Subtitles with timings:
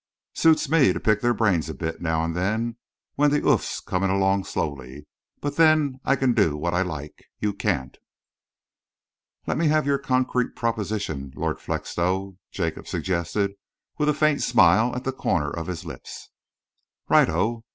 [0.33, 2.75] Suits me to pick their brains a bit, now and then,
[3.13, 5.05] when the oof's coming along slowly,
[5.41, 7.95] but then I can do what I like you can't."
[9.45, 13.53] "Let me have your concrete proposition, Lord Felixstowe," Jacob suggested,
[13.99, 16.31] with a faint smile at the corner of his lips.
[17.07, 17.63] "Righto!